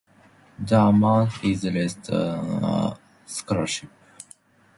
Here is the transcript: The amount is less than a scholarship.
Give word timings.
The 0.57 0.79
amount 0.79 1.43
is 1.43 1.63
less 1.63 1.93
than 1.93 2.63
a 2.63 2.97
scholarship. 3.27 3.91